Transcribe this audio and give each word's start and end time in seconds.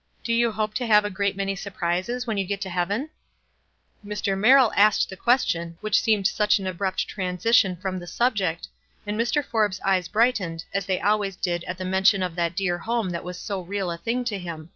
"Do 0.22 0.34
you 0.34 0.52
hope 0.52 0.74
to 0.74 0.86
have 0.86 1.06
a 1.06 1.08
great 1.08 1.34
many 1.34 1.56
surprises 1.56 2.26
when 2.26 2.36
you 2.36 2.44
get 2.44 2.60
to 2.60 2.68
heaven?" 2.68 3.08
Mr. 4.04 4.36
Merrill 4.36 4.70
asked 4.76 5.08
the 5.08 5.16
question 5.16 5.78
which 5.80 5.98
seemed 6.02 6.26
such 6.26 6.58
an 6.58 6.66
abrupt 6.66 7.08
transition 7.08 7.76
from 7.76 7.98
the 7.98 8.06
subject, 8.06 8.68
and 9.06 9.18
Mr. 9.18 9.42
Forbes' 9.42 9.80
eyes 9.82 10.08
brightened, 10.08 10.66
as 10.74 10.84
they 10.84 11.00
always 11.00 11.36
did 11.36 11.64
at 11.64 11.78
the 11.78 11.86
mention 11.86 12.22
of 12.22 12.34
that 12.34 12.54
dear 12.54 12.76
home 12.76 13.08
that 13.12 13.24
was 13.24 13.38
so 13.38 13.62
real 13.62 13.90
a 13.90 13.96
thing 13.96 14.26
to 14.26 14.38
him. 14.38 14.68